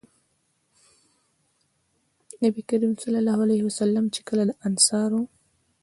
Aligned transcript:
نبي 2.43 2.61
کريم 2.69 2.93
صلی 3.03 3.17
الله 3.21 3.37
عليه 3.45 3.61
وسلم 3.69 4.05
چې 4.15 4.21
کله 4.27 4.43
د 4.49 4.51
انصارو 4.67 5.21